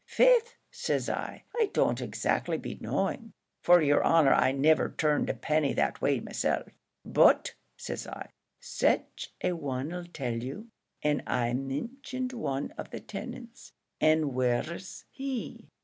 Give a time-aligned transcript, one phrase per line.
[0.07, 5.35] 'Faith,' says I, 'I don't exactly be knowing;' for, yer honour, I niver turned a
[5.35, 6.69] penny that way myself
[7.05, 10.69] 'but,' says I, 'sich a one'll tell you,'
[11.03, 15.69] and I mintioned one of the tinants; 'and where's he?'